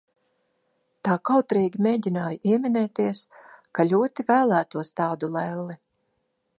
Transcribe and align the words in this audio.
Tā 1.07 1.17
kautrīgi 1.29 1.83
mēģināju 1.87 2.41
ieminēties, 2.55 3.23
ka 3.79 3.87
ļoti 3.93 4.27
vēlētos 4.33 4.95
tādu 5.03 5.35
lelli. 5.37 5.79